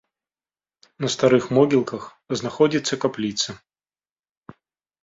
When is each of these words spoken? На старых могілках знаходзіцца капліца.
На 1.05 1.11
старых 1.15 1.43
могілках 1.57 2.03
знаходзіцца 2.41 2.93
капліца. 3.05 3.59